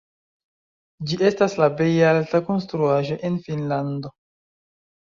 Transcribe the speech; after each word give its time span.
Ĝi 1.11 1.19
estas 1.29 1.57
la 1.65 1.69
plej 1.81 1.91
alta 2.13 2.43
konstruaĵo 2.49 3.21
en 3.31 3.39
Finnlando. 3.47 4.15